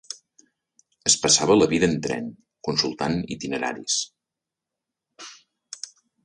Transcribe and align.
Es 1.09 1.17
passava 1.25 1.57
la 1.57 1.67
vida 1.73 1.89
en 1.89 1.93
tren, 2.07 2.31
consultant 2.69 3.19
itineraris 3.37 3.99